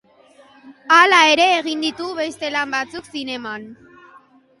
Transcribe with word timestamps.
Hala 0.95 1.19
ere 1.33 1.45
egin 1.57 1.83
ditu 1.85 2.07
beste 2.21 2.49
lan 2.55 2.73
batzuk 2.77 3.11
zineman. 3.17 3.69